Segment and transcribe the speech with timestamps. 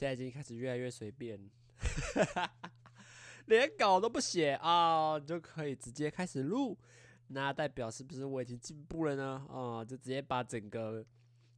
[0.00, 1.38] 现在已经开始越来越随便，
[3.44, 6.74] 连稿都不写啊，你就可以直接开始录。
[7.28, 9.46] 那代表是不是我已经进步了呢？
[9.50, 11.04] 啊，就直接把整个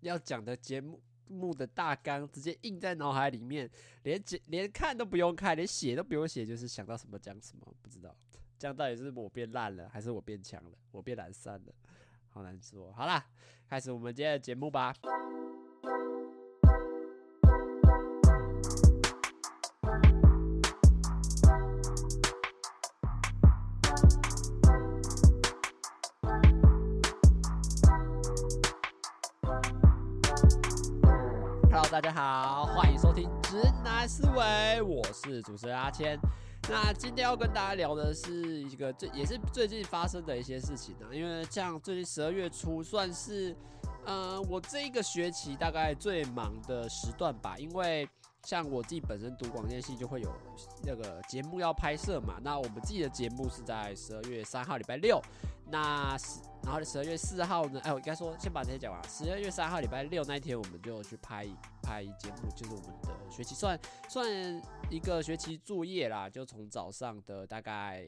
[0.00, 3.70] 要讲的节目目的大纲直接印在脑海里面，
[4.02, 8.12] 连连看都不用看，连写都不用写，就是想到什么讲什么，不知道
[8.58, 11.72] 这样到底是我变烂了，还是我变强了，我变懒散了，
[12.30, 12.92] 好难说。
[12.92, 13.24] 好啦，
[13.68, 14.92] 开始我们今天的节目吧。
[32.02, 34.34] 大家好，欢迎收听《直男思维》，
[34.84, 36.18] 我是主持人阿谦。
[36.68, 43.52] 那今天要跟大家聊的是一个最也是最近发生的一些事情呢，因为像最近十二月初算是，
[44.06, 48.08] 嗯、呃，我这一个学期大概最忙的时段吧，因为。
[48.44, 50.28] 像我自己本身读广电系，就会有
[50.82, 52.40] 那个节目要拍摄嘛。
[52.42, 55.22] 那我们自己的节目是在十二月三号礼拜六，
[55.66, 57.80] 那十然后十二月四号呢？
[57.84, 59.02] 哎，我应该说先把这些讲完。
[59.08, 61.46] 十二月三号礼拜六那一天，我们就去拍
[61.82, 68.06] 拍节目，就是我们的学期算算一个学期作业啦，就从早上的大概。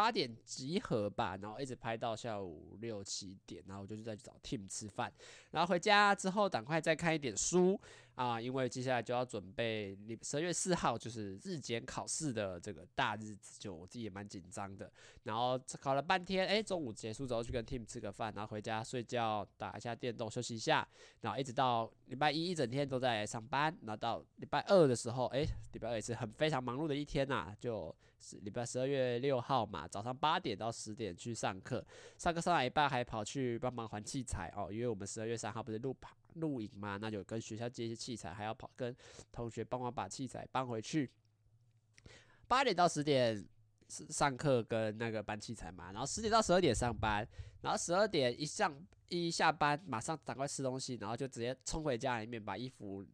[0.00, 5.12] 八点集合吧，然后一直拍到下午六七点，然后我就再去找 Tim 吃饭，
[5.50, 7.78] 然后回家之后赶快再看一点书
[8.14, 14.90] 啊，因为接下来就要准备你十二月四号就是日检考试的这个大日子，就我自己也蛮紧张的。
[15.24, 20.88] 然后考了半天，哎，中午结束之后去跟 Tim 吃个饭，然后回家睡觉，打一下电动休息一下，
[21.20, 29.88] 然后一直到礼拜一一整天都在上班，然后到礼拜二的时候，哎，礼拜二也是很非常忙碌的一天呐、啊，就是礼拜十二月六号嘛。
[29.88, 31.84] 早上八点到十点去上课，
[32.18, 35.96] 上课上到一半还跑去帮忙还器材哦，因为我们十二月三号不是录
[36.34, 38.94] 录影嘛，那就跟学校借一些器材，还要跑跟
[39.32, 41.10] 同学帮忙把器材搬回去。
[42.46, 43.44] 八点到十点
[43.88, 47.26] 是上课跟那个搬器材嘛，然后十点到十二点上班，
[47.62, 48.72] 然后十二点一上
[49.08, 53.04] 一下班马上赶快吃东西，然后就直接冲回家里面把衣服。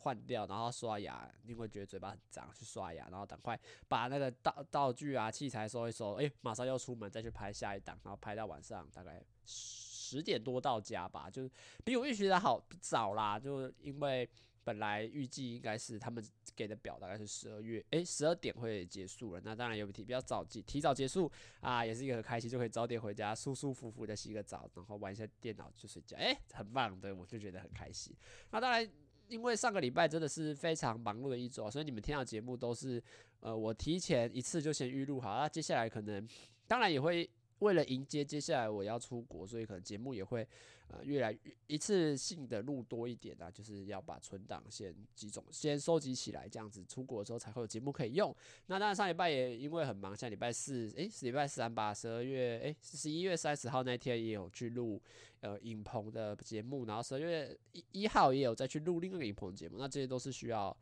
[0.00, 11.50] 换掉，然后刷牙，因为觉得嘴巴很脏，去刷牙，然后赶快把那个道道具啊、器材收一收，诶，马上要出门再去拍下一档，然后拍到晚上大概十点多到家吧，就是
[11.84, 14.28] 比我预期的好早啦，就因为
[14.64, 16.24] 本来预计应该是他们
[16.56, 21.30] 给的表大概是十二月，诶，十二点会结束了，那当然有比比较早提提早结束
[21.60, 28.16] 啊，也是一个很开心，就可以早点回家，舒舒服服的洗个澡，然后玩一下电脑就睡觉，诶，很棒的，我就觉得很开心。
[28.50, 28.90] 那当然。
[29.30, 33.02] 因为上个礼拜真的是非常忙碌的一周，所以你们听到节目都是，
[33.40, 36.28] 呃，我提前一次就先预录好，那接下来可能，
[36.66, 37.30] 当然也会。
[37.60, 40.48] 为了迎接接下来我要出国，所以可能节目也会
[40.90, 48.34] 呃越来越一次性的录多一点啊，就是要把存档先集中先收集起来，这样子出国的时候才会有节目可以用。
[48.66, 55.00] 那当然上礼拜也因为很忙，像礼拜四诶，是礼拜三吧，十二月诶，十一月三十号那天也有去录
[55.40, 60.76] 呃影棚的节目，然后十二月一一号也有再去录另一个影棚节目，那这些都是需要。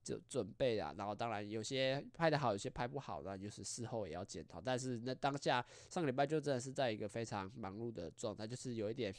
[0.00, 4.58] 就准备啊，然后当然有些拍得好，有些拍不好，那就是事后也要检讨。
[4.58, 9.14] 但是那当下上个礼拜就真的是在一个非常忙碌的状态，就是有一点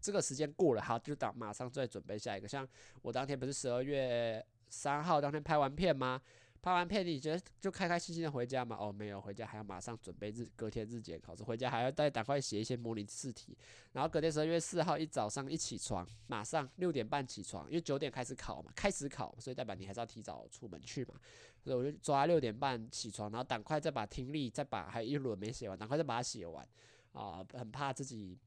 [0.00, 2.48] 这个时间过了，好，就当马上再准备下一个。
[2.48, 2.66] 像
[3.02, 6.20] 我当天不是十二月三号当天拍完片吗？
[6.62, 8.76] 拍完片，你觉得就开开心心的回家吗？
[8.78, 13.56] 哦，没有，回家还要马上准备日隔天日检考试，回家还要再赶快写一些模拟试题，
[13.92, 21.14] 然后隔天十二月四号一早上一起床，马上六点半起床，因为九点开始考嘛，开始考，所以代表你还是要提早出门去嘛，
[21.64, 26.68] 所以我就抓六点半起床，然后赶快再把听力再把还有一轮没写完，赶快再把它写完
[27.12, 28.38] 啊，很怕自己，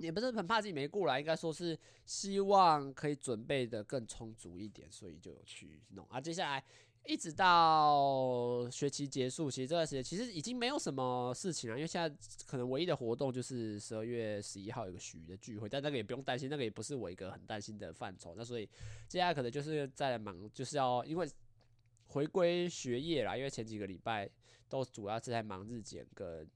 [0.00, 6.64] 也不是很怕自己没过来，应该说是希望可以准备的更充足一点，所以就有去弄啊，接下来。
[7.06, 12.14] 一直到学期结束，其实这段时间其实已经没有什么事情了，因为现在
[12.46, 18.34] 可能唯一的活动就是十二月十一号有个许的聚会，但那个也不用担心，那个也不是我一个很担心的范畴。
[18.36, 18.68] 那所以
[19.08, 21.28] 接下来可能就是在忙，就是要因为
[22.08, 24.28] 回归学业啦，因为前几个礼拜
[24.68, 26.46] 都主要是在忙日检跟。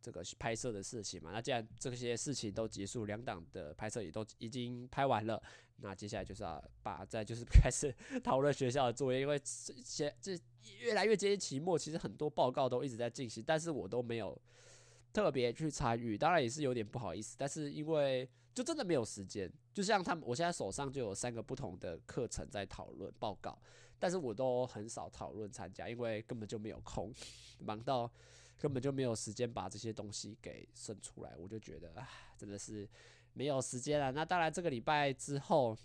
[0.00, 5.42] 这个拍摄的事情嘛，那既然这些事情都结束，两档的拍摄也都已经拍完了，
[5.78, 10.38] 那接下来就是要把再就是开始讨论学校的作业，因为这些这
[10.80, 14.40] 越来越接近期末，其实很多报告都一直在进行，但是我都没有
[15.12, 23.58] 特别去参与，当然也是有点不好意思，但是因为就真的没有时间，就像他们，我现在手上就有三个不同的课程在讨论报告，
[23.98, 27.12] 但是我都很少讨论参加，因为根本就没有空，
[27.58, 28.08] 忙到。
[28.58, 32.88] 根本就没有时间把这些东西给生出来，我就觉得啊，真的是
[33.34, 34.12] 没有时间了。
[34.12, 35.76] 那当然，这个礼拜之后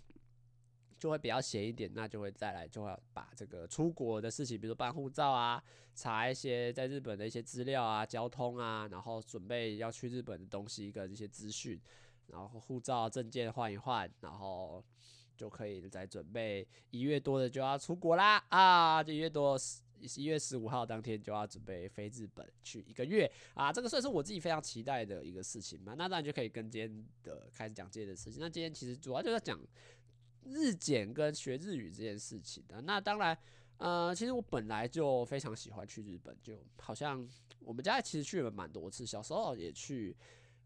[0.98, 5.62] 就会比较闲一点，那就会再来，就会把这个出国的事情，比如办护照啊，
[5.94, 11.80] 查一些在日本的一些资料啊、交通啊，然后准备要去日本的东西跟一些资讯，
[12.28, 14.84] 然后护照证件换一换，然后
[15.36, 19.04] 就可以再准备一月多的就要出国啦啊！
[19.04, 19.58] 就一月多
[20.02, 23.72] 一月十五号当天就要准备飞日本去一个月啊！
[23.72, 25.94] 这个算是我自己非常期待的一个事情嘛。
[25.98, 28.40] 那当然就可以跟今天的开始讲今天的事情。
[28.40, 29.60] 那今天其实主要就是讲。
[30.44, 33.38] 日检跟学日语这件事情的，那当然，
[33.78, 40.18] 呃，其实我本来就非常喜欢去日本，就好像我们家其实去了蛮多次，小时候也去，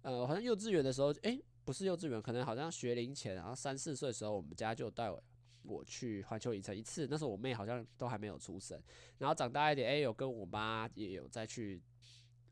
[0.02, 5.22] 呃，好像幼稚园的时候，诶、不是幼稚园，可能好像学龄前，然后三四岁的时候，我们家就带我
[5.68, 8.82] 我去环球影城一次，那时候我妹好像都还没有出生，
[9.18, 11.82] 然后长大一点，诶、欸，有跟我妈也有再去，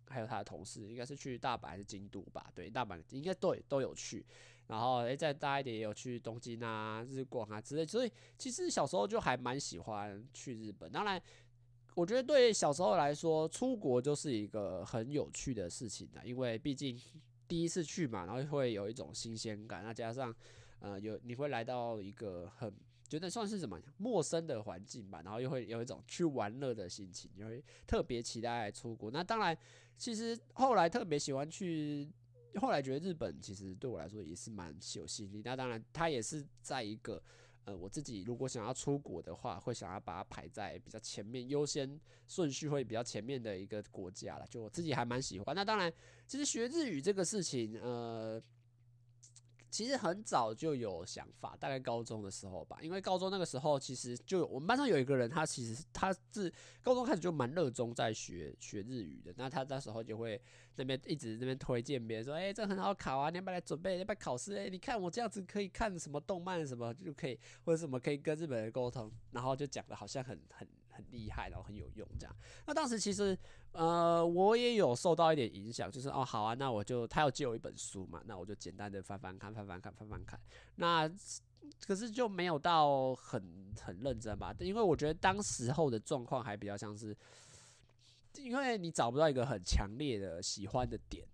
[0.08, 2.52] 还有她的同事，应该是去大阪还是京都吧？
[2.54, 4.26] 对，大阪应该对都有去。
[4.68, 10.90] 然后诶，再大一点也有去东京啊、日光啊之类，所以其实小时候就还蛮喜欢去日本。
[10.90, 11.22] 当然，
[11.96, 16.98] 我觉得对小时候来说，出国就是一个很有趣的事情的，因为毕竟
[17.46, 19.84] 第一次去嘛，然后会有一种新鲜感。
[19.84, 20.34] 那加上
[20.80, 22.74] 呃，有你会来到一个很
[23.14, 29.12] 觉得算是什么陌生的环境吧，然后又会有一种去玩乐的心情，就会特别期待出国。
[29.12, 29.56] 那当然，
[30.00, 32.12] 其实后来特别喜欢去。
[32.56, 35.44] 后来觉得日本其实对我来说也是蛮有吸引力。
[35.46, 37.22] 那当然，它也是在一个
[37.66, 44.48] 呃，我自己如果想要出国的话，会想要把它排在比较前面，优先顺序会比较前面的一个国家了。
[44.50, 45.56] 就我自己还蛮喜欢。
[45.56, 45.94] 那当然，
[46.26, 48.42] 其实学日语这个事情，呃。
[49.74, 56.54] 其实很早就有想法，大概高中的时候吧，因为高中那个时候其实就我们班上有一个人，他其实他是
[56.84, 60.40] 高中开始就蛮热衷在学学日语的，那他那时候就会
[60.76, 64.56] 那边一直那边推荐别人说，哎、欸，这很好考啊，你要不要来准备，要不要考试？
[64.56, 70.68] 哎、你看我这样子可以看什么动漫什么就可以，或者什么可以跟日本人沟通，然后就讲的好像很很。
[70.94, 72.36] 很厉害，然后很有用，这样。
[72.66, 73.38] 那当时其实，
[73.72, 80.40] 呃，我也有受到一点影响，就是哦，好啊，那我就他要借我一本书嘛，那我就简单的翻翻看，翻翻看，翻翻看。
[80.76, 81.10] 那
[81.86, 87.16] 可是就没有到很很认真吧，因为我觉得当时候的状况还比较像是，
[88.38, 91.26] 因为你找不到一个很强烈的喜欢的点，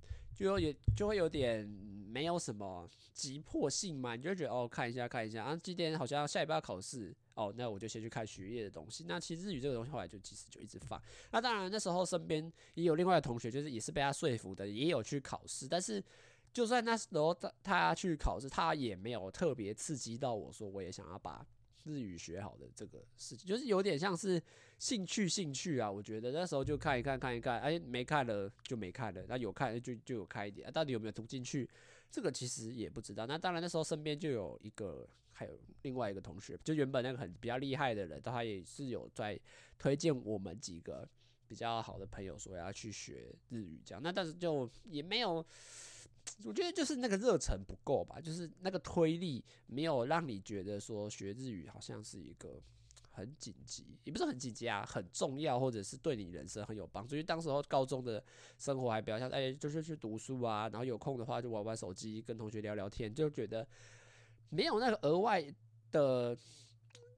[0.43, 7.15] 就也就会有点没有什么急迫性嘛，你就觉得哦，看一下看一下啊，今天好像下礼拜要考试。
[7.35, 9.05] 哦，那我就先去看学业的东西。
[9.07, 11.01] 那其实日语这个东西后来就其实就一直放。
[11.31, 15.65] 那当然那时候身边也有另外的同学，就是也是被他说服的，也有去考试。
[15.65, 16.03] 但是
[16.51, 21.47] 就算那时候他他去考试，他也没有特别刺激到我说我也想要把
[21.85, 24.41] 日语学好的这个事情，就是有点像是
[24.79, 25.91] 兴趣兴趣啊。
[25.91, 31.69] 我觉得那时候就看一看看一看，哎，没看了就没看了，那有看就就有看一点，啊，到底有没有读进去，
[32.09, 33.27] 这个其实也不知道。
[33.27, 35.07] 那当然那时候身边就有一个。
[35.31, 39.39] 还有另外一个同学，就原本那个很比较厉害的人，他也是有在
[39.77, 41.07] 推荐我们几个
[41.47, 44.03] 比较好的朋友说要去学日语这样。
[44.03, 45.35] 那但是就也没有，
[46.43, 52.61] 我觉得就是那个热忱不够吧，就是那个推力没有让你觉得说学日语好像是一个
[53.11, 57.15] 很紧急，也不是很紧急啊，很重要，或者是对你人生很有帮助。
[57.15, 58.23] 因为当时候高中的
[58.57, 63.67] 生活还比较像，哎，就是去读书啊，然后有空的话就玩玩手机，跟同学聊聊天，就觉得。
[64.51, 65.45] 没有那个额外
[65.91, 66.35] 的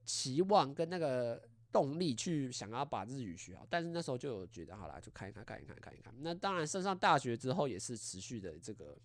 [0.04, 1.42] 期望跟那个
[1.72, 6.12] 动力去想要把日语学好，但是那时候就有觉得好啦，就看一看，看一看，看一看。
[6.18, 8.98] 那当然升上大学之后也是持续的这个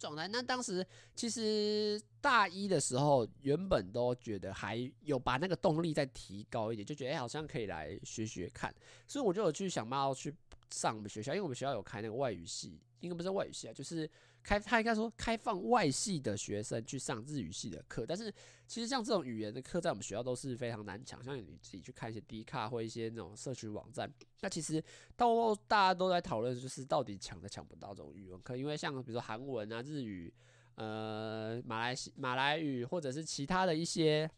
[0.00, 0.26] 状态。
[0.26, 8.74] 那当时其实大一的时候，原本都觉得还有把那个动力再提高一点，就觉得哎，好像可以来学学看。
[9.06, 10.34] 所以我就有去想办法去
[10.70, 14.10] 上我们学校，因为我们学校有开那个外语系，应该不是外语系啊，就是。
[14.42, 18.32] 开，他应该说开放外系的学生去上日语系的课，但是
[18.66, 21.22] 其实像这种语言的课，在我们学校都是非常难抢。
[21.22, 24.82] 像你自己去看一些 D 卡或一些那种社群网站，那其实
[25.16, 30.32] 到大家都在讨论，就是到底抢都抢不到这种语文课，因为像比如说韩文啊、日语、
[30.76, 34.30] 呃、马来西马来语或者是其他的一些。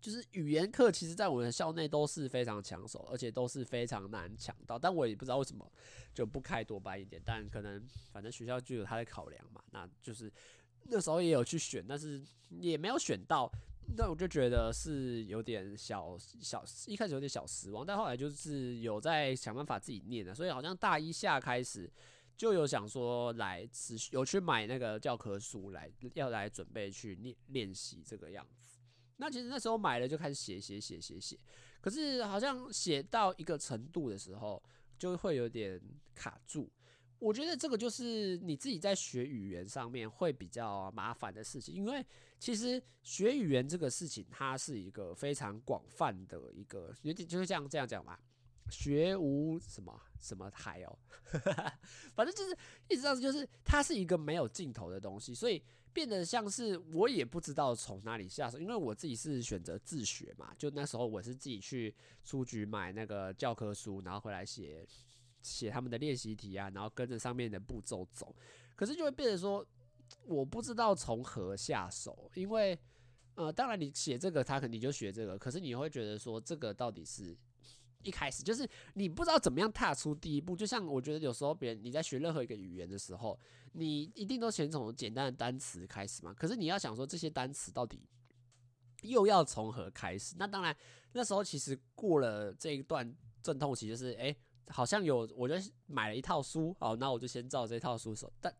[0.00, 4.78] 就是语言课，其实在我们校内都是非常抢手，而且都是非常难抢到。
[4.78, 5.70] 但我也不知道为什么
[6.14, 9.62] 就不开多班一点，但可能反正学校就有他的考量嘛。
[9.72, 10.32] 那就是
[10.84, 13.50] 那时候也有去选，但是也没有选到。
[13.96, 17.84] 那我就觉得是有点小小，一开始有点小失望。
[17.84, 21.90] 但后来就是有在想办法自己念的，所以好像大一下开始
[22.36, 28.69] 就有想说来持续有去买那个教科书来要来准备去练练习这个样子。
[29.20, 31.38] 那其实那时候买了就开始写写写写写，
[31.80, 34.60] 可是好像写到一个程度的时候
[34.98, 35.80] 就会有点
[36.14, 36.68] 卡住。
[37.18, 42.02] 我觉得这个就是你自己在学语言上面会比较麻烦的事情，因为
[42.38, 48.18] 其实学语言这个事情，它是一个非常广泛的一个，有点就是这样这样讲吧，
[48.68, 50.98] 学无什么什么海哦，
[52.14, 52.56] 反正就是
[52.88, 55.62] 一直这样，就是它是一个没有尽头的东西，所以
[55.92, 64.86] 变得像是我也不知道从哪里下手，因为我自己是选择自学嘛，就那时候我是自己去书局买那个教科书，然后回来写。
[65.42, 68.36] 写他们的练习题啊，然后跟着上面的步骤走，
[68.76, 69.66] 可是就会变得说，
[70.26, 72.78] 我不知道从何下手，因为
[73.36, 77.34] 呃，当然你写这个，他肯定就学这个，可是你会觉得说，这个到底是
[78.02, 80.56] 一开始就是你不知道怎么样踏出第一步。
[80.56, 83.38] 就像我觉得有时候别人你在学任何一个语言的时候，
[83.72, 88.02] 你一定都先从简单的单词开始嘛，可是你要想说这些单词到底
[89.02, 90.34] 又要从何开始？
[90.38, 90.76] 那当然
[91.12, 94.34] 那时候其实过了这一段阵痛期，就是哎。
[94.72, 95.54] 好像有，我就
[95.86, 98.54] 买了一套书，好，那我就先照这套书走，但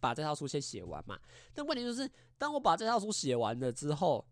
[0.00, 1.20] 把这套书先写完嘛。
[1.52, 4.26] 但问题就是，当我把这套书写完了之后，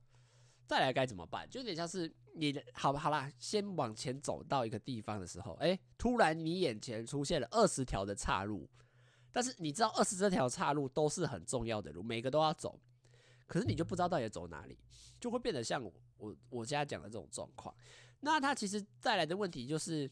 [0.67, 1.47] 再来该怎么办？
[1.51, 8.69] 就有点像是你，好吧，好啦，先往前走到一个地方的时候，哎，突然你眼前出现了二十条的岔路，
[9.33, 12.79] 但是你知道二十这条岔路都是很重要的路，每个都要走，
[13.47, 14.79] 可是你就不知道到底走哪里，
[15.19, 17.75] 就会变得像我我我现在讲的这种状况。
[18.21, 20.11] 那它其实带来的问题就是。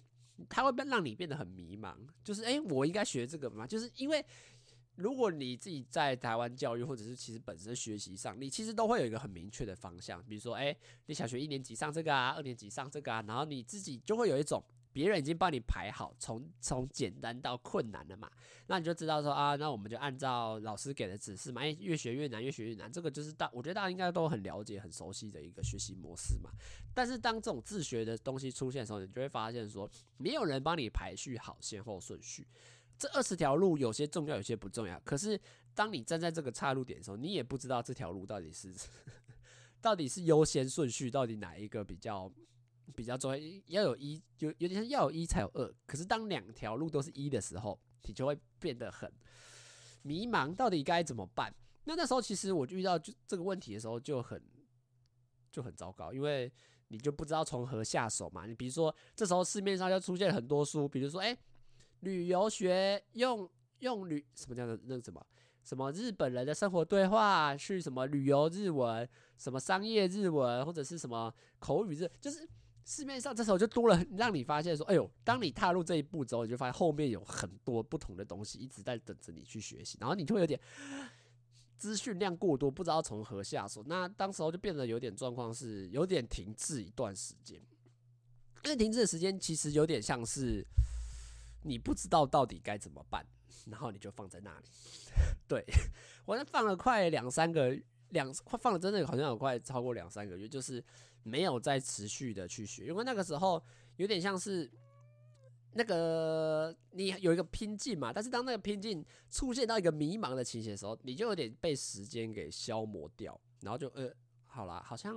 [0.49, 3.64] 它会让你变得很迷茫，就是诶、我应该学这个吗？
[3.64, 4.26] 就是因为
[4.96, 14.62] 如果你自己在台湾教育，或者是其实本身学习上，你其实都会有一个很明确的方向，比如说诶、你小学一年级上这个啊，二年级上这个啊，然后你自己就会有一种。
[14.94, 18.30] 别人已经帮你排好，从从简单到困难了嘛，
[18.68, 26.48] 那你就知道说啊，那我们就按照老师给的指示嘛，哎，越学越难，越学越难，这个就是大，我觉得大家应该都很了解、很熟悉的一个学习模式嘛。
[26.94, 32.46] 但是当这种自学的东西出现的时候，你就会发现说，没有人帮你排序好先后顺序，
[32.98, 35.00] 这二十条路有些重要，有些不重要。
[35.00, 35.40] 可是
[35.74, 38.74] 当你站在这个岔路点的时候，你也不知道这条路到底是
[39.80, 42.32] 到底是优先顺序，到底哪一个比较。
[42.94, 45.74] 比较重要，要有一，有有点像要有一才有二。
[45.86, 49.10] 可是当两条路都是一的时候，你就会变得很
[50.02, 51.52] 迷茫，到底该怎么办？
[51.84, 54.40] 那那时候其实我遇到就这个问题的时候就很
[55.50, 56.52] 就很糟糕，因为
[56.88, 58.44] 你就不知道从何下手嘛。
[58.44, 61.36] 你比如说这时候市面上就出现很多书，比如说哎、
[62.04, 65.26] 旅游学用用旅什么叫做那个什么
[65.62, 69.08] 什么日本人的生活对话，去什么旅游日文，
[69.38, 72.49] 什么商业日文，或者是什么口语日，就是。
[72.87, 80.61] 市面上这时候就多了，让你发现说，哎呦，当你踏入这一步之后，你就发现后面有很多不同的东西一直在等着你去学习，然后你就会有点
[81.78, 83.82] 资讯量过多，不知道从何下手。
[83.87, 87.58] 那当时候就变得有点状况是有点停滞一段时间，
[88.64, 90.62] 因为停滞的时间其实有点像是
[91.64, 93.26] 你不知道到底该怎么办，
[93.66, 94.66] 然后你就放在那里。
[95.49, 95.64] 对，
[96.25, 97.76] 我那放了快两三个
[98.11, 100.85] 两，放了真的好像有快超过两三个月，就是。
[101.26, 103.64] 没有再持续的去学，因为那个时候
[103.97, 104.71] 有点像是
[105.73, 114.12] 那个你有一个拼劲嘛，但是当那个拼劲出现到一个迷茫的情形的时候，你就有点被时间给消磨掉，然后就呃，
[114.44, 115.14] 好啦，好像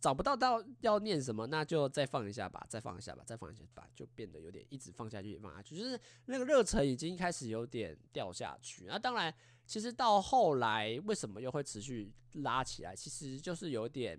[0.00, 8.84] 找不到到要念什么，那就再放一下吧，再放一下吧，再放一下吧，就变得有点一直放下去，放下去，就是那个热忱已经开始有点掉下去。
[8.86, 9.34] 那当然，
[9.66, 14.18] 其实到后来为什么又会持续拉起来，其实就是有点。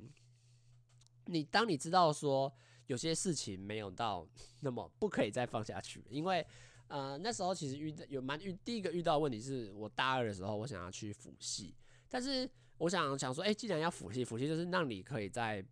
[1.25, 2.51] 你当你知道说
[2.88, 4.28] 有些事情没有到
[4.62, 6.46] 那么不可以再放下去，因为
[6.88, 11.75] 呃那时候其实遇到有蛮遇第一个遇到问题是我大二的时候我想要去辅系，
[12.10, 12.50] 但是
[12.82, 15.64] 我想想说，哎，既然要辅系，辅系就是让你可以在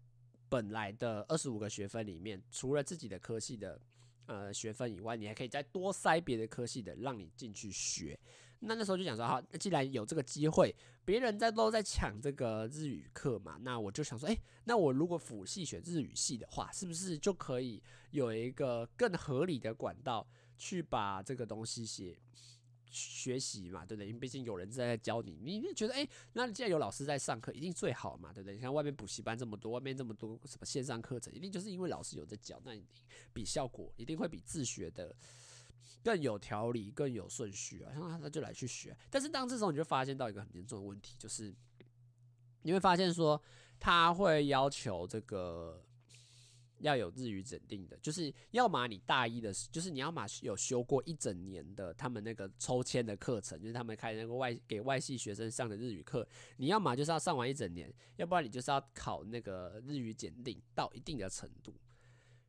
[0.48, 3.82] 本来的二十五个学分里面，除了自己的科系的
[4.28, 8.16] 呃学分以外，你还可以再多塞别的科系的，让你进去学。
[8.60, 20.28] 那那时候就想说，好，既然有这个机会，别人在都在抢这个日语课嘛，那我就想说，诶、那我如果辅系选日语系的话，是不是就可以有一个更合理的管道
[20.60, 22.16] 去把这个东西写
[22.90, 24.08] 学习嘛，对不对？
[24.08, 28.56] 因为毕竟有人在教你，你就觉得，诶、那既然有老师在上课，一定最好嘛，对不对？
[28.56, 32.88] 你看外面补习班这么多，外面这么多什么线上课程，一定就是因为老师有在教，那一定
[33.34, 35.16] 比效果一定会比自学的。
[36.02, 37.92] 更有条理，更有顺序啊！
[37.94, 41.54] 像他他就来去学，但是当这时候你就发现到一个很严重的问题，就是
[42.62, 43.40] 你会发现说
[43.78, 45.84] 他会要求这个
[46.80, 61.74] 要有日语检定的，就是要么你大一的，就是你要么有修过一整年的他们那个抽签的课程，就是他们开那个外给外系学生上的日语课，你要么就是要上完一整年，要不然你就是要考那个日语检定到一定的程度。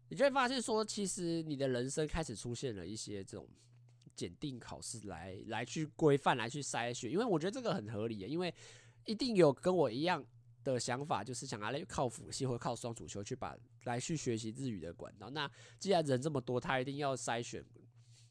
[0.08, 3.48] 你就会发现说，其实你的人生开始出现了一些这种
[4.16, 8.52] 检定考试来来去规范来去筛选，因为我觉得这个很合理，因为
[9.06, 10.24] 一定有跟我一样
[10.64, 15.30] 的想法，就是想要来靠辅系或靠双主修去把来去学习日语的管道。
[15.30, 17.64] 那既然人这么多，他一定要筛选，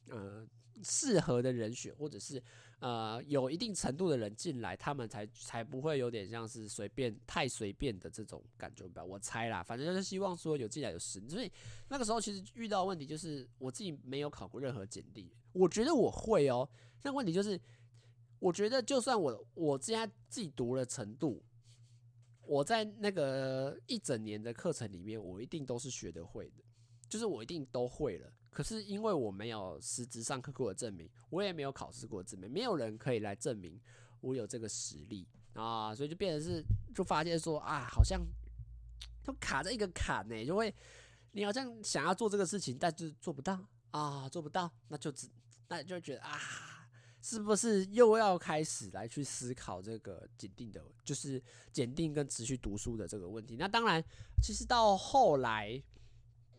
[0.08, 0.46] 呃，
[0.82, 2.42] 适合的人选，或者是。
[2.80, 9.04] 呃，有一定程度的人进来，他们才才不会有点像是随便太随便的这种感觉吧。
[9.04, 11.20] 我猜啦，反正就是希望说有进来有实。
[11.28, 11.52] 所以
[11.90, 16.66] 那个时候其实遇到问题就是我自己没有考过任何简历，我觉得我会哦。
[17.02, 17.60] 那问题就是，
[18.38, 21.44] 我觉得就算我我现在自己读了程度，
[22.50, 26.64] 我在那个一整年的课程里面，我一定都是学得会的，
[27.08, 28.28] 就是我一定都会了。
[28.50, 33.80] 可是因为我没有实质上课过的证明，我也没有考试过的证明，没有人可以来证明
[34.20, 36.60] 我有这个实力啊，所以就变成是，
[36.92, 38.20] 就发现说啊，好像
[39.22, 40.74] 都卡在一个坎呢，就会
[41.30, 45.28] 你好像想要做这个事情，但是做不到啊，做不到，那就只
[45.68, 46.36] 那就觉得啊，
[47.22, 53.56] 是不是又要开始来去思考这个检定的，就是检定跟持续读书的这个问题？
[53.56, 54.02] 那当然，
[54.42, 55.82] 其实到后来。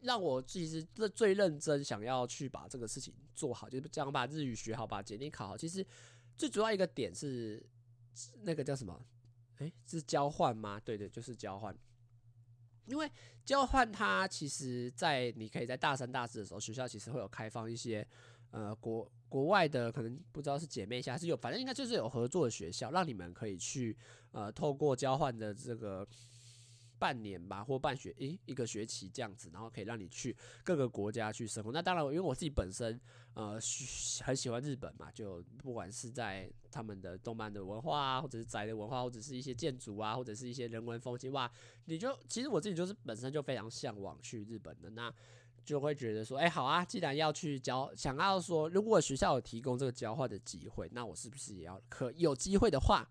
[0.03, 5.55] 让我其实最最认真想要去把这个事情做好，就是这样把日语学好，把检定考好。
[5.55, 5.85] 其实
[6.35, 7.63] 最主要一个点是
[8.41, 8.99] 那个叫什么？
[9.59, 10.81] 诶，是交换吗？
[10.83, 11.77] 对对，就是交换。
[12.87, 13.07] 因为
[13.45, 18.03] 交换它其实，在你可以在大三、大四的时候，学校其实会有开放一些
[18.49, 23.95] 呃国国外的，可能不知道是姐妹校还是有，反正应该就是有合作的学校，让你们可以去
[24.33, 26.05] 呃透过交换的这个。
[27.01, 31.71] 半年吧，或半学，诶、一个学期这样子，然后可以让你去各个国家去生活。
[31.71, 33.01] 那当然，因为我自己本身
[33.33, 33.59] 呃
[34.23, 41.51] 很喜欢日本嘛，就不管是在他们的动漫的文化啊，或者是宅的文化，或者是一些建筑啊，或者是一些人文风情哇，
[41.85, 45.11] 你就其实我自己就是本身就非常向往去日本的，那
[45.63, 53.07] 就会觉得说，哎、好啊，既然要去交，想要说，如果学校有提供这个交换的机会，那我是不是也要可有机会的话？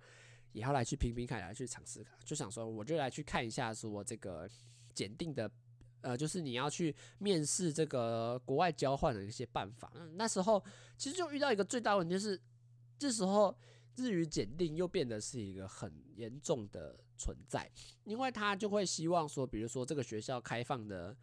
[0.53, 4.51] 也要来去拼拼看，来去尝试，就想说，我就来去看一下，说这个
[4.93, 5.49] 检定的，
[6.01, 9.93] 呃，就是你要去面试这个国外交换的一些办法。
[9.95, 10.61] 嗯，那时候
[10.97, 12.41] 其实就遇到一个最大问题，就是
[12.99, 13.57] 这时候
[13.95, 17.71] 日语检定又变得是一个很严重的存在，
[18.03, 21.17] 因为他就会希望说，比如说这个学校开放的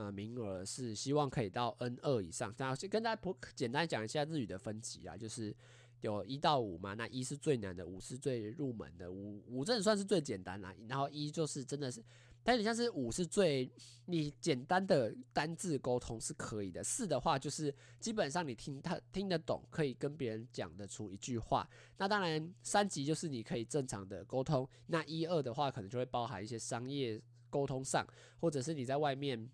[0.00, 2.54] 呃名额是希望可以到 N 二以上。
[2.58, 5.54] 那先跟大家普简单讲一下日语的分级啊，就是。
[6.02, 10.74] 有一到五嘛，那一是最难的，五是最入门的，五五这算是最简单啦。
[10.88, 12.02] 然后一就是真的是，
[12.42, 13.70] 但你像是五是最
[14.06, 21.68] 你简单的单字沟通是可以的，四的话就是基本上你听他听得懂，可以跟别人讲得出一句话。
[21.98, 28.06] 那当然三级就是你可以正常的沟通，那一二的话可能就会包含一些商业沟通上，
[28.40, 29.46] 或者是你在外面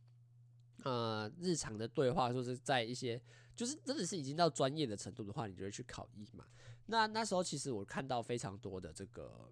[0.86, 3.20] 呃日常的对话，就是在一些。
[3.56, 6.44] 就是真的是已经到专业的程度的话，你就会去考一嘛。
[6.88, 9.50] 那那时候其实我看到非常多的这个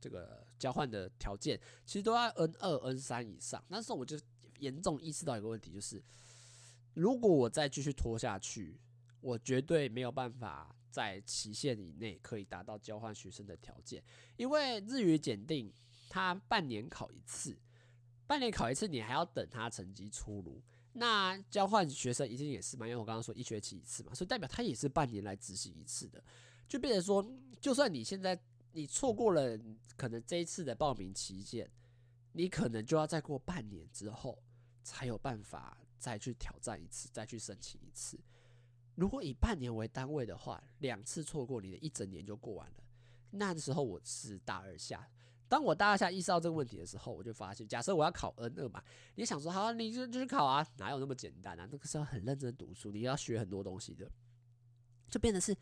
[0.00, 3.64] 这个交换的条件，其实都要 N 二 N 三以上。
[3.68, 4.18] 那时候我就
[4.58, 6.02] 严重意识到一个问题，就是
[6.94, 8.76] 如果我再继续拖下去，
[9.20, 14.02] 我绝对没有办法在期限以内可以达到交换学生的条件。
[14.36, 15.72] 因为日语检定
[16.08, 17.56] 它半年考一次，
[18.26, 20.62] 半年考一次，你还要等他成绩出炉。
[20.94, 26.22] 那交换学生一定也是嘛，因为我刚刚说一学期一次嘛，所以代表他也是半年来执行一次的，
[26.66, 27.24] 就变成说，
[27.60, 28.38] 就算你现在
[28.72, 29.58] 你错过了
[29.96, 31.70] 可能这一次的报名期限，
[32.32, 34.42] 你可能就要再过半年之后
[34.82, 38.18] 才有办法再去挑战一次，再去申请一次。
[38.94, 42.82] 如果以半年为单位的话，两次错过，你的一整年就过完了。
[43.32, 45.06] 那时候我是大二下。
[45.48, 48.82] 当我大二下意识到这个问题的时候，我就发现，假设我要考 N 二嘛，
[49.14, 51.68] 你想说好，你就就去考啊，哪有那么简单啊？
[51.70, 54.10] 那个时候很认真读书，你要学很多东西的，
[55.08, 55.56] 就变成是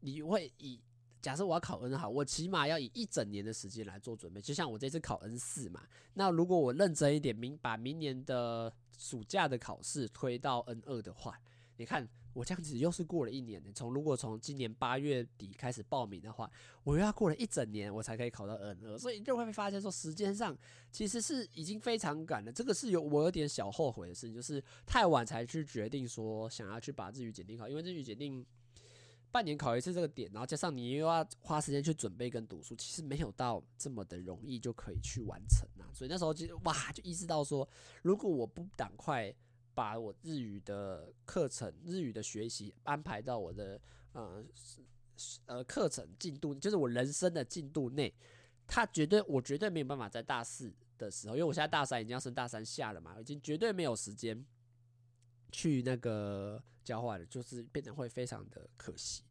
[0.00, 0.80] 你会以
[1.20, 4.40] 假设我要考 N 好，我起码要以一整年的时间来做准备。
[4.40, 5.82] 就像我这次考 N 四嘛，
[6.14, 11.40] 那如果我认真一点，明把明年的暑假的考试推到 N 二的话，
[11.82, 12.08] 你看。
[12.34, 13.62] 我这样子又是过了一年。
[13.74, 16.50] 从如果从今年八月底开始报名的话，
[16.82, 18.96] 我又要过了一整年，我才可以考到 N2。
[18.96, 20.56] 所以就会发现说，时间上
[20.90, 22.50] 其实是已经非常赶了。
[22.50, 28.42] 这个是有我有点小后悔的事情，就是太晚才去决定说想要去把日语检定考，因为日语检定
[29.30, 35.84] 半年考一次这个点，然后加上你又要花时间去准备跟读书，其实没有到这么的容易就可以去完成啊。
[35.92, 37.68] 所以那时候就哇，就意识到说，
[38.00, 39.34] 如果我不赶快。
[39.74, 43.80] 把我日语的课程、日语的学习安排到我的
[44.12, 44.44] 呃
[45.46, 48.12] 呃课程进度，就是我人生的进度内，
[48.66, 54.44] 他绝对我绝对没有办法在大四的时候，因为我现在大三已经要升大三下了嘛，已经绝对没有时间
[55.50, 59.22] 去那个交换了，就是变得会非常的可惜。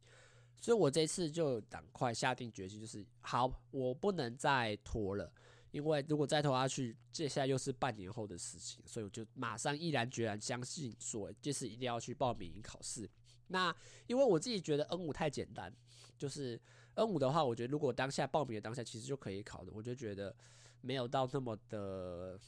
[0.60, 5.32] 所以我这次就赶快下定决心，就是好，我不能再拖了，
[5.72, 13.10] 因为如果再投下去，接下来又是半年后的事情，所以我就马上毅然决然相信说，这次一定要去报名考试。
[13.48, 13.74] 那
[14.06, 15.74] 因为我自己觉得 N 五太简单，
[16.16, 16.60] 就是
[16.94, 20.32] N 五的话，我觉得如果当下报名的当下其实就可以考的，我就觉得
[20.80, 22.38] 没有到那么的。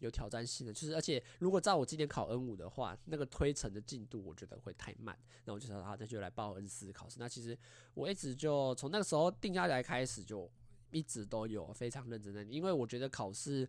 [0.00, 7.16] 有挑战性的，就是而且如果照我今年考 N 五的话，那个推陈的进度我觉得会太慢，那我就说好，那就来报 N 四考试。
[7.18, 7.58] 那其实
[7.94, 10.48] 我一直就从那个时候定下来开始，就
[10.90, 13.68] 一直都有非常认真的，因为我觉得考试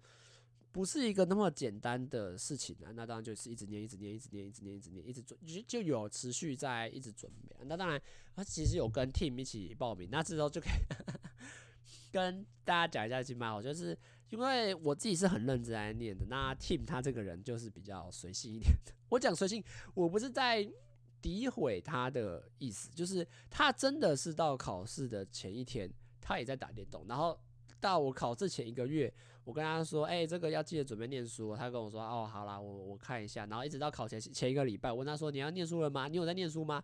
[0.72, 2.92] 不是一个那么简单的事情啊。
[2.94, 7.56] 那当然就是一直念，一直念，一直念，一直念，一直念，一直准，就就有持续在一直准备。
[7.66, 8.02] 那当然，
[8.36, 10.72] 他其实有跟 team 一起报名，那之后就可以
[12.12, 13.98] 跟大家讲一下，其实蛮好，就是。
[14.30, 18.94] 因为我自己是很认真来念的，那 Tim 他这个人就是比较随性一点的。
[19.10, 19.64] 我讲随性，
[19.96, 20.64] 我不是在
[21.20, 27.06] 诋毁他的意思，就是他真的是到考试的前一天，他也在打电动。
[27.08, 27.40] 然后
[27.80, 36.08] 到我考试前一个月，我跟他说：“哎，这个要记得准备念书。”他跟我说：“哦，好啦，我我看一下。”然后一直到考前前一个礼拜，我问他说：“你要念书了吗？
[36.08, 36.84] 你有在念书吗？”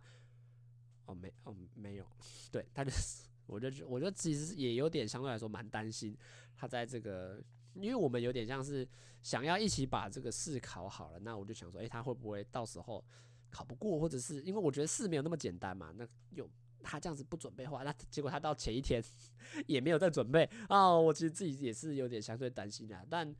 [1.06, 2.06] 哦，没，哦，没有。
[2.50, 6.16] 对，他就是，我就我就其实也有点相对来说蛮担心。
[6.56, 7.40] 他在这个，
[7.74, 8.88] 因为我们有点像是
[9.22, 13.04] 想要一起把这个试考好了，那我就想说，诶，他会不会到时候
[13.50, 16.48] 考不过，或者是因为我觉得试没有那么简单嘛，那又
[16.86, 19.02] 他这样子不准备的话，那 结果他到前一天
[19.66, 23.34] 也没有在准备哦，我其实自己也是有点相对担心的，但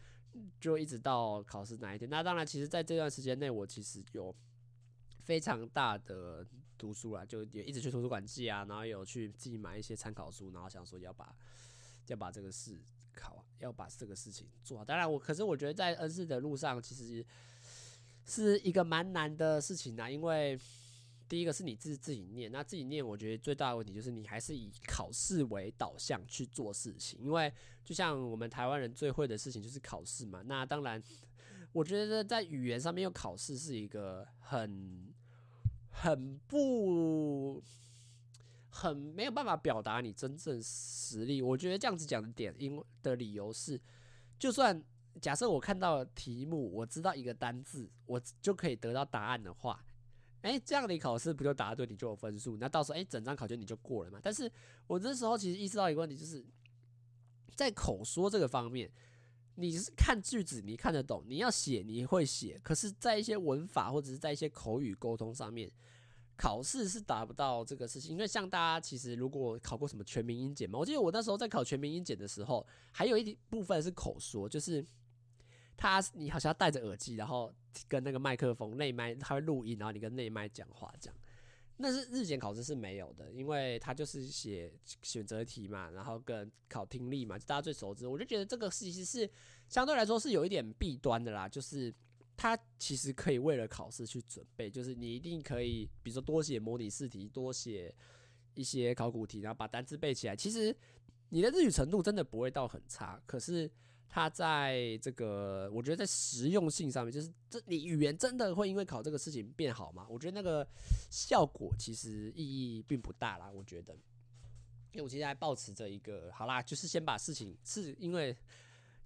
[0.61, 4.35] 就一直到考试那一天，那当然，其实在这段时间内，我其实有
[5.25, 11.35] 非常大的读书啦，就也一直去图书馆借啊，然后有去自己买一些参考书，然后想说要把
[12.09, 12.79] 要把这个事。
[13.19, 14.85] 考，要把这个事情做好。
[14.85, 17.25] 当然，我可是我觉得在恩师的路上，其实
[18.27, 20.11] 是一个蛮难的事情啊。
[20.11, 20.55] 因为
[21.29, 27.19] 第一个是你自自己念，那自己念，我觉得最大的问题就是你还是以考试为导向去做事情。
[27.23, 27.53] 因为
[27.85, 30.43] 就像我们台湾人最会的事情就是考试嘛。
[30.47, 31.03] 那当然，
[31.73, 35.12] 我觉得在语言上面用考试是一个很
[35.91, 37.62] 很不。
[38.69, 41.41] 很没有办法表达你真正实力。
[41.41, 43.81] 我觉得这样子讲的点，因为的理由是，
[44.39, 44.85] 就算
[45.19, 49.83] 假设我看到题目，我知道一个单字，我就可以得到答案的话，
[50.47, 52.57] 诶，这样的考试不就答对，你就有分数？
[52.57, 54.19] 那到时候诶，整张考卷你就过了嘛。
[54.23, 54.51] 但是
[54.87, 56.45] 我这时候其实意识到一个问题，就是
[57.55, 58.91] 在口说这个方面，
[59.57, 65.71] 你是看句子你看得懂，你要写你会写，可是在一些文法或者是在一些口语沟通上面。
[66.39, 74.87] 考试是达不到这个事情，因为像大家其实如果考过什么全民英检嘛，我记得我那时候在考全民英检的时候，还有一部分是口说，就是
[75.79, 77.51] 他你好像戴着耳机，然后
[77.89, 81.17] 跟那个麦克风内麦，他会录音，然后你跟内麦讲话这样。
[81.77, 88.07] 那是日检考试是没有的，因为他就是写选择题嘛，然后跟考听力嘛，就大家最熟知。
[88.07, 89.31] 我就觉得这个其实是
[89.69, 91.95] 相对来说是有一点弊端的啦，就是。
[92.39, 97.95] 他其实可以为了考试去准备，就是你一定可以，比如说多写模拟试题，多写
[98.53, 100.37] 一些考古题，然后把单词背起来。
[100.37, 100.77] 其实
[101.31, 103.71] 你的日语程度真的不会到很差，可是
[104.09, 110.07] 它在这个，我觉得在实用性上面，就是这你语言真的会因为考这个事情变好吗？
[110.09, 110.66] 我觉得那个
[111.11, 113.51] 效果其实意义并不大啦。
[113.51, 113.95] 我觉得，
[114.92, 118.37] 因为我现在保持着一个，好啦，就是先把事情是因为。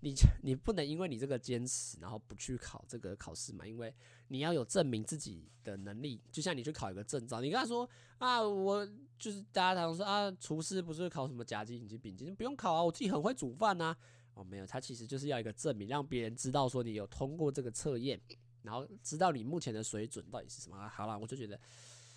[0.03, 3.67] 你 你不能因为你这个坚持，然后不去考这个考试嘛？
[3.67, 3.95] 因为
[4.29, 7.87] 你要有证明自己的能力，就像你去考一个证照，你跟他说
[8.17, 13.95] 啊，我就是大家常说啊，厨师不是考什么甲级、乙级、丙级，不用考啊，我自己很会煮饭呐。
[14.41, 18.21] 哦，没有，他其实就是要一个证明，让别人知道说你有通过这个测验，
[18.63, 20.89] 然后知道你目前的水准到底是什么。
[20.89, 21.61] 好了，我就觉得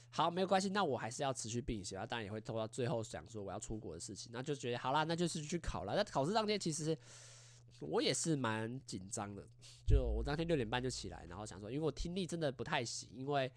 [0.10, 5.96] 好，没有关系，那我还是要持续并行啊，当然也会拖到最后想说我要出国的事情，那就觉得好啦，那就是去考了。
[5.96, 6.98] 那考试当天其实。
[7.80, 9.46] 我也是蛮紧张的，
[9.86, 13.52] 就我当天六点半就起来，然后想说，因为我听力真的不太行，因为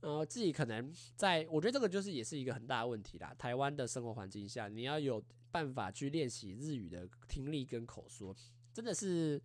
[0.00, 3.34] 呃自己可能在，我觉得这个就是也是一个很大的问题啦。
[3.36, 8.34] 台湾的生活环境下，你要有办法去练习日语的听力跟口说，
[8.72, 9.40] 真的是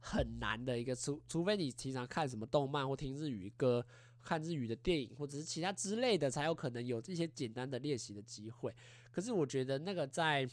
[0.00, 3.84] 很难的一个，除除非你经常看什么动漫或听日语歌、
[4.22, 8.74] 看日语的电影或者是其他之类的，才有可能有这些简单的练习的机会。
[9.10, 10.48] 可是我觉得那个在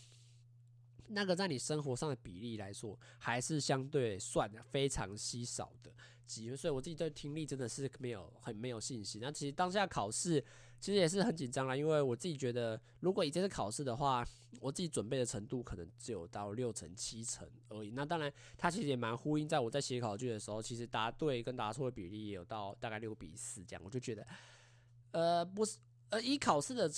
[1.08, 5.94] 那个在你生活上的比例来说，还是相对算非常稀少的
[6.26, 9.20] 机会，所以我自己对听力真的是没有很没有信心。
[9.22, 10.44] 那其实当下考试
[10.84, 14.22] 其实也是很紧张啦，因为我自己觉得，如果以这次考试的话，
[14.60, 17.92] 我自己准备的程度可能只有到六成七成而已。
[17.92, 24.28] 那当然，它其实也蛮呼应，在我在写考卷的时候，其实答对跟答错的比例也有到大概六比四这样，我就觉得，
[25.12, 25.78] 呃，不是，
[26.10, 26.92] 呃，以考试的。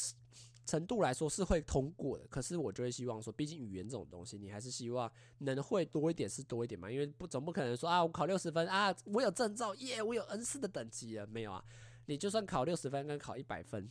[0.68, 11.64] 程度来说是会通过的，可是我就会希望说，毕竟语言这种东西，你还是希望能会多一点是多一点嘛，因为不总不可能说啊，我考六十分啊，我有证照耶，我有 N 四的等级了没有啊？
[12.06, 13.90] 你就算考六十分跟考一百分，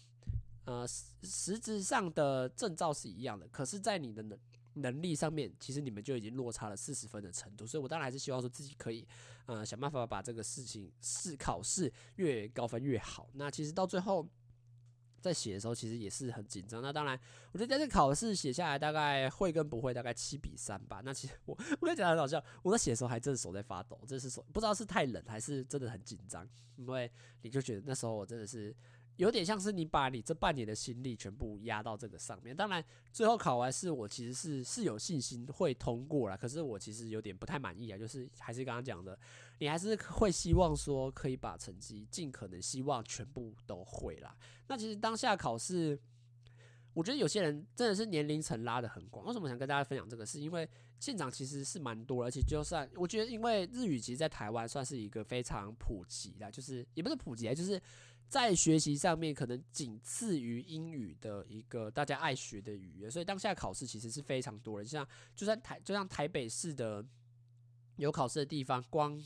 [0.64, 0.86] 呃，
[1.22, 4.38] 实质上的证照是一样的，可是，在你的能
[4.74, 9.06] 能力上面，其实你们就已经落差了四十分的程度，所以我当然还是希望说自己可以
[9.46, 13.28] 呃想办法把这个事情试考试越高分越好。
[13.34, 14.28] 那其实到最后。
[15.24, 16.82] 在写的时候，其实也是很紧张。
[16.82, 17.18] 那当然，
[17.52, 21.00] 我觉得在这考试写下来，大概会跟不会大概七比三吧。
[21.02, 26.46] 那其实我我跟你讲很好笑，我在写的时候还真的手在发抖，这是手不知道是太冷还是真的很紧张。
[26.76, 27.10] 因为
[27.42, 28.74] 你就觉得那时候我真的是。
[29.16, 39.16] 有点像是你把你这半年的心力全部压到这个上面，当然最后考完试，我其实是是有信心会通过了，可是我其实有点不太满意啊，就是还是刚刚讲的，
[39.60, 44.36] 你还是会希望说可以把成绩尽可能希望全部都会啦。
[44.66, 45.96] 那其实当下考试，
[46.92, 49.24] 我觉得有些人真的是年龄层拉得很广。
[49.26, 50.26] 为什么想跟大家分享这个？
[50.26, 57.80] 是因为现场其实是蛮多，而且就算我觉得，因为日语其实在台湾算是一个非常普及的，就是也不是普及啊，就是。
[58.28, 64.86] 在学习上面，可能仅次于英语的一个大家爱学的语言，所以当下考试其实是非常多人。
[64.86, 65.06] 像
[65.36, 67.04] 就算台，就像台北市的
[67.96, 69.16] 有考试的地方，光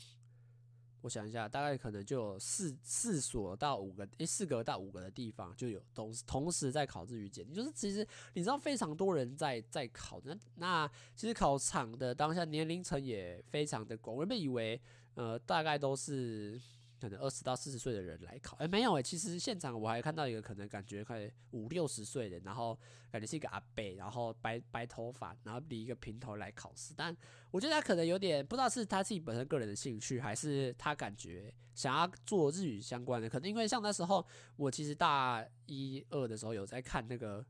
[1.01, 10.21] 我想一下，大概可能就有四四所到五个，诶，四个到五个的地方就有同同时在考日语检定，就是其实你知道非常多人在在考。
[10.23, 14.79] 那那其实考场的当下年龄层也非常的广，我原本以为
[15.15, 16.61] 呃大概都是。
[16.99, 22.77] 可能二十到四十岁的人来考，哎、没有哎、其实现场我还看到一个可能感觉快五六十岁的，然后
[23.09, 26.93] 感觉是一个阿伯，然后白白头发，然后理一个平头来考试。
[26.95, 27.15] 但
[27.51, 33.29] 我觉得他可能有点不知道是他自己本身个人的兴趣，还是他感觉想要做日语相关的。
[33.29, 34.25] 可能因为像那时候
[34.57, 37.45] 我其实大一二的时候有在看那个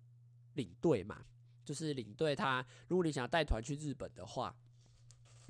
[0.54, 1.26] 领队嘛，
[1.66, 4.56] 就是领队他如果你想要带团去日本的话。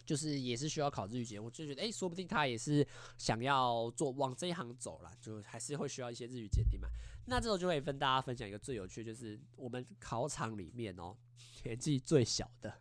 [0.10, 2.84] 就是也是需要考日语检，我就觉得，诶、说不定他也是
[3.16, 6.88] 想要做往这一行走了，就还是会需要一些日语检定嘛。
[7.28, 11.16] 那这时候就可以跟大家分享一个最有趣，就是我们考场里面哦、
[11.64, 12.74] 年纪最小的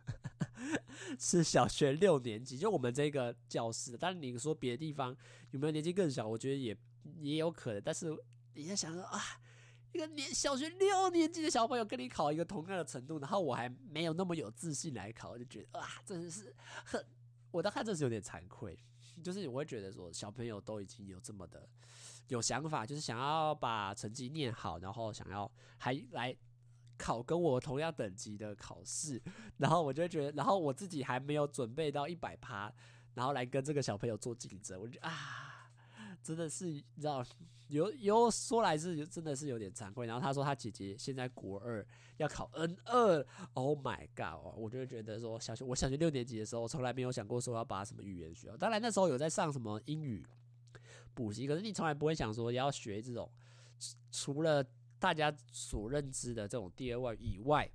[1.19, 3.95] 是小学六年级，就我们这个教室。
[3.95, 5.15] 但是你说别的地方
[5.51, 6.27] 有没有年纪更小？
[6.27, 6.75] 我觉得也
[7.19, 7.79] 也有可能。
[7.85, 8.07] 但是
[8.55, 9.21] 你在想说啊，
[9.93, 17.05] 一个年小学六年级的小朋友跟你考一个同样的程度，然后我还没有那么有自信来考，我就觉得哇，真的是很。
[17.51, 18.77] 我当时看这是有点惭愧，
[19.23, 21.67] 就是我会觉得说，小朋友都已经有这么的
[22.27, 26.35] 有想法，就是想要把成绩念好，然后想要还来
[26.97, 29.21] 考跟我同样等级的考试，
[29.57, 32.71] 然后我就觉得，然后我自己还没有准备到一百趴，
[33.13, 35.58] 然后来跟这个小朋友做竞争，我就啊，
[36.23, 37.25] 真的是你知道。
[37.69, 41.85] 有有说来是真的是有点惭愧，然后他说他姐姐现在国二
[42.17, 44.57] 要考 N 二，Oh my god！
[44.57, 48.51] 我就觉得说小学我小学六年级的时候，从来没有想过说要把什么语言学。
[48.57, 50.25] 当然那时候有在上什么英语
[51.13, 53.31] 补习，可是你从来不会想说要学这种
[54.11, 54.65] 除了
[54.97, 57.69] 大家所认知的这种第二外语以外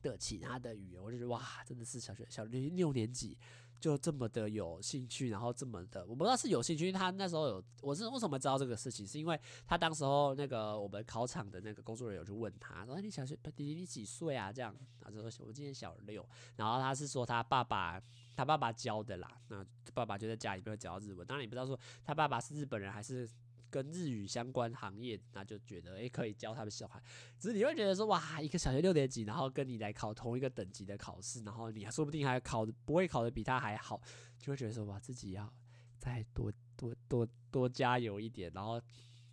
[0.00, 1.02] 的其他的语言。
[1.02, 3.36] 我就觉得哇，真的是小学小学六年级。
[3.80, 14.52] 就这么的有兴趣，然后这么的，我不知道是有兴趣，因为他那时候有，我是为什么知道这个事情，是因为他当时候那个我们考场的那个工作人员就问他，说你小学弟弟你几岁啊？
[14.52, 18.02] 这样，他就说我今年小六，然后他是说他爸爸
[18.36, 19.64] 他爸爸教的啦，那
[19.94, 23.28] 爸爸就在家里边教日文，当然你不知道说他爸爸是日本人还是。
[23.70, 27.02] 跟日语相关行业，那就觉得诶、可以教他们小孩。
[27.38, 34.00] 只是你会觉得说哇，一个小学六年级，然后跟你来考同一个等级的考试，然后你还说不定还考的不会考的比他还好，
[34.38, 35.52] 就会觉得说哇，自己要
[35.98, 38.50] 再多多多多加油一点。
[38.54, 38.80] 然后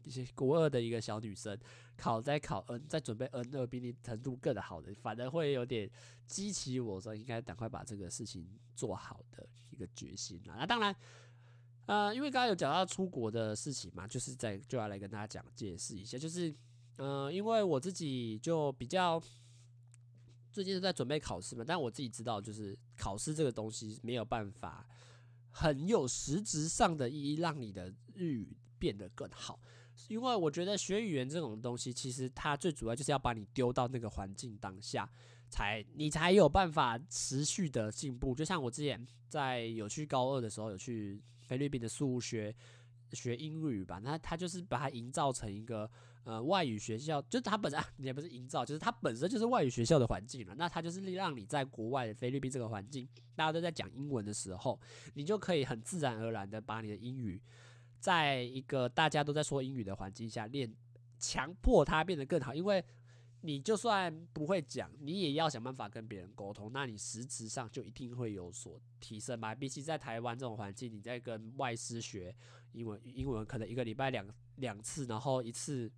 [0.04, 1.58] 一些国二的一个小女生
[1.98, 5.89] 考再考 N 再准备 N 二比你程度更好的，反而会有点
[6.28, 10.56] 激起我说应该赶快把这个事情做好的一个决心啊。
[10.60, 10.95] 那当然。
[11.86, 16.54] 呃，因为刚刚有讲到出国的事情嘛，就是在就要来跟大家讲解释一下，就是
[16.98, 19.21] 呃，因为我自己就比较
[20.52, 24.88] 最近是在准备考试嘛，但我自己知道，就是考试这个东西没有办法
[25.52, 29.60] 很有实质上的意义让你的日语变得更好，
[30.08, 35.10] 因为我觉得学语言这种东西，其实它最主要就是要把你丢到那个环境当下。
[35.48, 38.34] 才你才有办法持续的进步。
[38.34, 42.54] 就像我之前在有去高二的时候，有去菲律宾的数学
[43.14, 45.90] 学英语吧，那他就是把它营造成一个。
[46.26, 50.56] 呃，外语学校就是它本身 也不是营造，就是它本身就是外语学校的环境了。
[50.56, 54.80] 那它就是让你在国外的菲律宾这个环境，大家都在讲英文的时候，
[55.14, 57.40] 你就可以很自然而然的把你的英语，
[58.00, 60.74] 在一个大家都在说英语的环境下练，
[61.20, 62.56] 强迫它变得更好。
[62.56, 62.84] 因为
[63.46, 69.54] 你就算不会讲，你也要想办法跟别人沟通，那你实质上就一定会有所提升嘛。
[69.54, 72.36] 比起在台湾这种环境，你在跟外师学
[72.72, 75.92] 英文，英文可能一个礼拜两两次，然后一次。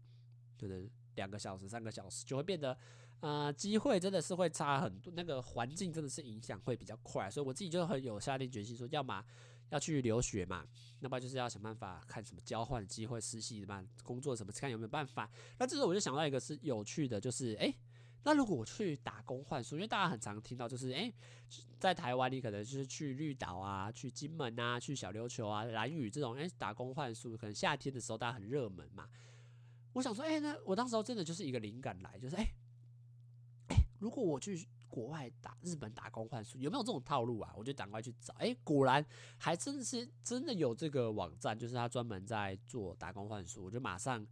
[0.60, 2.76] 可能两个小时、三个小时就会变得，
[3.20, 9.24] 呃，机会真的是会差很多，那个环境真的是影响会比较快，所以我自己就很有下定决心说，要么
[9.70, 10.66] 要去留学嘛，
[11.00, 15.30] 那不然就是要想办法看什么交换机会、实习嘛、工作什么，看有没有办法。
[15.60, 17.74] 那这时候我就想到一个是有趣的，就是哎、
[18.24, 21.12] 那如果我去打工换宿，因为大家很常听到就是哎、
[21.80, 29.08] 在台湾你可能就是去绿岛啊、去金门啊、去小琉球啊、兰屿这种哎、打工换宿，可能夏天的时候大家很热门嘛。
[29.94, 32.46] 我想说，哎、那我当时候真的就是一个灵感来，就是，哎、
[34.00, 37.54] 如果我去国外打日本打工换宿，有没有这种套路啊？
[37.56, 39.06] 我就赶快去找，哎、果然
[39.38, 44.26] 还真的是真的有这个网站，就是他专门在做打工换宿，我就马上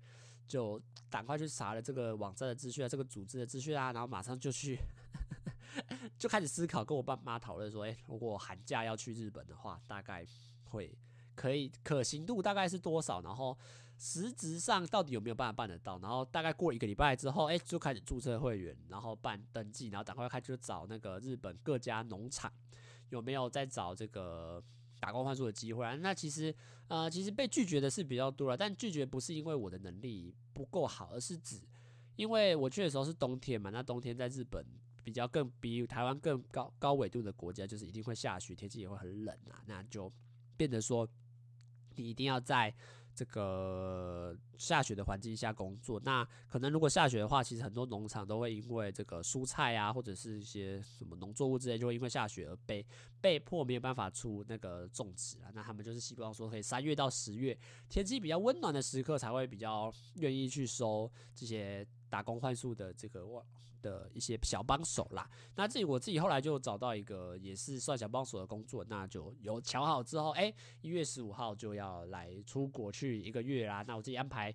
[0.48, 4.80] 就赶快去查了这个网站的资讯啊，这个组织的资讯啊，然后马上就去
[6.18, 10.26] 就开始思考，跟我爸妈讨论说，哎、如果寒假要去日本的话，大概
[10.66, 10.98] 会
[11.36, 13.22] 可以可行度大概是多少？
[13.22, 13.58] 然后。
[13.98, 15.98] 实质上到底有没有办法办得到？
[16.00, 22.52] 然后大概过一个礼拜之后，哎，就开始注册会员，然后办登记，然后赶快开始找那个日本各家农场
[23.10, 24.62] 有没有在找这个
[25.00, 25.96] 打工换宿的机会啊？
[25.96, 26.54] 那其实
[26.90, 31.62] 呃，其实被拒绝的是比较多了，但拒绝不是因为我的能力不够好，而是指
[32.18, 34.66] 因为我去的时候是冬天嘛，那冬天在日本
[35.06, 40.12] 比较更比台湾更高高纬度的国家，就是一定会下雪，天气也会很冷啊，那就
[40.58, 41.08] 变得说
[41.96, 42.76] 你一定要在。
[43.16, 52.86] 这个下雪的环境下工作，那可能如果下雪的话，其实很多农场都会因为这个蔬菜啊，或者是一些什么农作物之类，就会因为下雪而被
[53.22, 55.50] 被迫没有办法出那个种植啊。
[55.54, 63.46] 那他们就是希望说，可以三月到十月天气比较温暖的时刻，才会比较愿意去收这些打工换宿的这个我
[63.82, 73.84] 的一些小帮手啦，那自己我自己后来就找到一个也是算小帮手的工作，那就有乔好之后，哎、一月十五号就要来出国去一个月啦。
[73.86, 74.50] 那我自己安排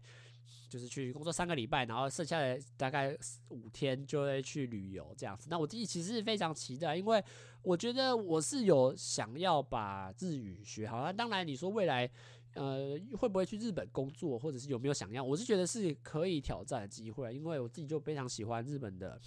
[0.70, 3.14] 就是去工作三个礼拜，然后剩下的大概
[3.51, 5.49] 五天就会去旅游这样子。
[5.51, 7.23] 那我自己其实是非常期待，因为
[7.61, 11.03] 我觉得我是有想要把日语学好。
[11.03, 12.11] 那当然你说未来。
[12.54, 15.22] 呃，会不会去日本工作，或者是有没有想要？
[15.22, 19.20] 我是觉得是可以挑战的机会，因为我自己就非常喜欢日本的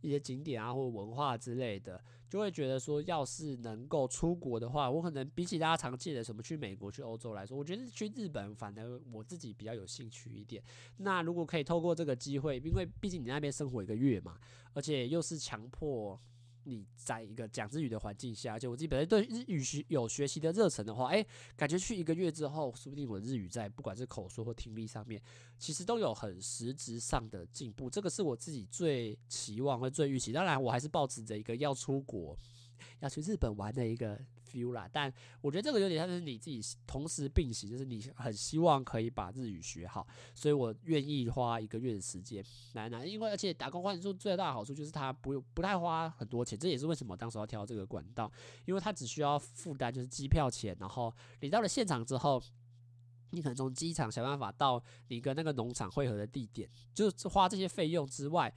[0.00, 10.62] 一些景点啊，或者文化之类的，就会觉得说，要是能够出国的话，我可能比起大家常见的什么去美国、去欧洲来说，我觉得去日本反而我自己比较有兴趣一点。
[10.98, 14.38] 那如果可以透过这个机会，因为毕竟你那边生活一个月嘛，
[14.72, 16.20] 而且又是强迫。
[16.66, 21.24] 你在一个讲日语的环境下，而且我自己本来对日语学有学习的热忱的话，哎、
[21.56, 25.22] 感觉去一个月之后，说不定我的日语在不管是口说或听力上面，
[25.58, 27.88] 其实都有很实质上的进步。
[27.88, 30.32] 这个是我自己最期望和最预期。
[30.32, 32.36] 当然，我还是抱持着一个要出国、
[33.00, 34.20] 要去日本玩的一个。
[34.92, 43.04] 但我觉得这个有点像是你自己同时并行，就是你很希望可以把日语学好，所以我愿意花一个月的时间来拿。
[43.04, 48.30] 因为而且打工换宿最大的好处就是它不用不太花很多钱，这也是为什么当时要挑这个管道，
[48.64, 52.42] 因为它只需要负担就是机票钱，然后你到了现场之后，
[53.30, 58.54] 你可能从机场想办法到你跟那个农场汇合的地点，就是花这些费用之外。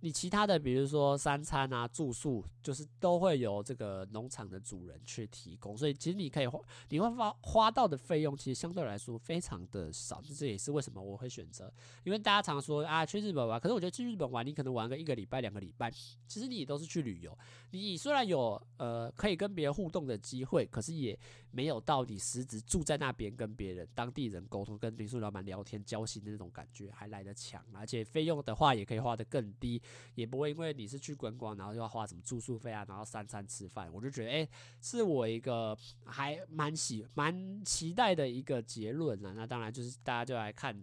[0.00, 10.22] 你其他的，比如说三餐啊、住宿，就是都会由这个农场的主人去提供，所以其实你可以花，你会花花到的费用，其实相对来说非常的少。
[10.22, 11.72] 这也是为什么我会选择，
[12.04, 17.36] 因为大家常说啊，去日本玩，可是我觉得去日本玩，你可能玩个一个礼拜、两个礼拜，其实你都是去旅游。
[17.70, 21.18] 你虽然有呃可以跟别人互动的机会，可是也
[21.50, 29.82] 没有到你实质住在那边跟别人当地人沟通、跟民宿老板聊天交心的那种感觉还来得强，而且费用的话也可以花得更低。
[30.14, 34.48] 也不会因为你是去观光，然后就要花什么住宿费啊，然后三餐吃饭，我就觉得，哎，
[34.80, 39.32] 是我一个还蛮喜蛮期待的一个结论啊。
[39.34, 40.82] 那当然就是大家就来看，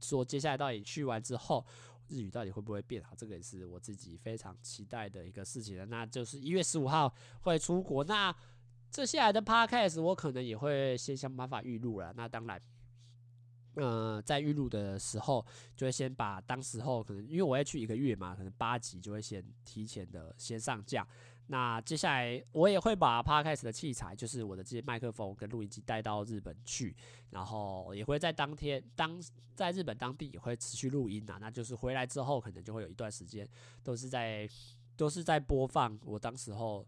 [0.00, 1.64] 说接下来到底去完之后，
[2.08, 5.86] 日语到底会不会变好，这个也是我自己非常期待的一个事情了。
[5.86, 8.34] 那就是一月十五号会出国，那
[8.90, 12.12] 这下来的 podcast 我可能也会先想办法预录了。
[12.16, 12.60] 那当然。
[13.76, 15.44] 呃，在预录的时候，
[15.76, 21.06] 就会先把当时候可能因为我要去一个月嘛，可能八集就会先提前的先上架。
[21.48, 26.96] 那接下来我也会把 Podcast 的器材，就是我的这些麦克风跟录音机带到日本去，
[27.30, 29.20] 然后也会在当天当
[29.54, 31.38] 在日本当地也会持续录音啊。
[31.40, 33.48] 那就是回来之后，可能就会有一段时间
[33.84, 34.48] 都是在
[34.96, 36.84] 都是在播放我当时候。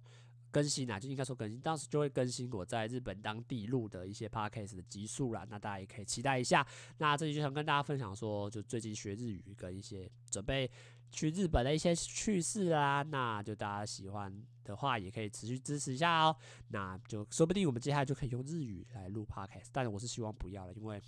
[0.51, 6.67] 更新啊，就应该说更新，当时就会更新我在日本当地录的一些 podcast 的集数啦，那大家也可以期待一下。
[6.99, 10.71] 那这里就想跟大家分享说，就最近学日语跟一些准备
[11.11, 14.33] 去日本的一些趣事啦，那就大家喜欢
[14.65, 16.37] 的话，也可以持续支持一下哦。
[16.69, 21.01] 那就说不定我们接下来就可以用日语来录 podcast，但是我是希望不要了，因为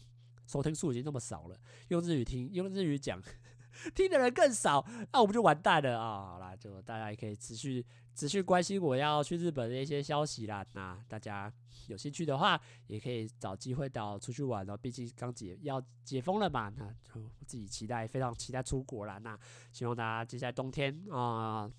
[0.47, 1.57] 收听数已经那么少了，
[1.88, 3.22] 用日语听，用日语讲。
[3.95, 6.32] 听的人更少，那我们就完蛋了啊！
[6.32, 7.86] 好啦，就大家也可以持续
[8.20, 10.62] 持续关心我要去日本的一些消息啦。
[10.74, 11.50] 那大家
[11.86, 14.76] 有兴趣的话，也可以找机会到出去玩哦。
[14.76, 19.16] 毕竟刚解要解封了嘛，那就自己期待，非常期待出国啦。
[19.16, 19.38] 那
[19.72, 21.70] 希望大家接下来冬天啊、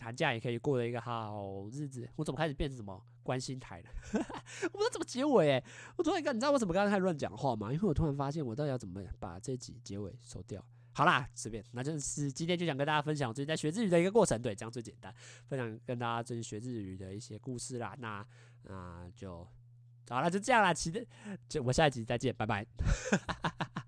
[0.00, 2.08] 寒假也可以过了一个好日子。
[2.16, 3.90] 我怎么开始变成什么关心台了？
[4.64, 5.64] 我不知道怎么结尾诶。
[5.98, 7.70] 我突然间，你知道我怎么刚才开始乱讲话吗？
[7.70, 10.64] 因为我突然发现，我到底要怎么把这集结尾收掉？
[10.92, 15.14] 好啦，随便，那就是今天就想跟大家分享我最近在学日语的一个过程，对，这样最简单，
[15.48, 17.96] 分享跟大家最近学日语的一些故事啦。
[17.98, 18.26] 那
[18.68, 19.46] 啊就
[20.08, 21.04] 好了，就这样啦，期待，
[21.48, 22.66] 就我下一集再见，拜拜。
[23.10, 23.86] 哈哈哈哈